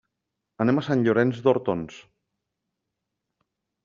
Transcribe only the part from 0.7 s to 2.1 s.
a Sant Llorenç d'Hortons.